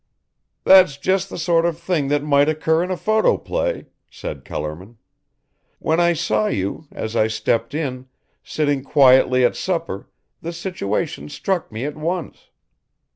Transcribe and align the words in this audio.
"That's 0.63 0.97
just 0.97 1.29
the 1.29 1.37
sort 1.37 1.63
of 1.63 1.77
thing 1.77 2.07
that 2.07 2.23
might 2.23 2.49
occur 2.49 2.81
in 2.83 2.89
a 2.89 2.97
photo 2.97 3.37
play," 3.37 3.85
said 4.09 4.43
Kellerman. 4.43 4.97
"When 5.77 5.99
I 5.99 6.13
saw 6.13 6.47
you, 6.47 6.87
as 6.91 7.15
I 7.15 7.27
stepped 7.27 7.75
in, 7.75 8.07
sitting 8.43 8.81
quietly 8.83 9.45
at 9.45 9.55
supper 9.55 10.09
the 10.41 10.53
situation 10.53 11.29
struck 11.29 11.71
me 11.71 11.85
at 11.85 11.95
once." 11.95 12.49